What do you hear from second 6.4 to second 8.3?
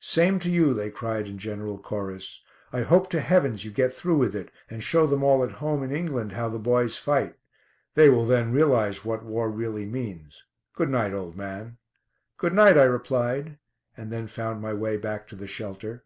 the boys fight. They will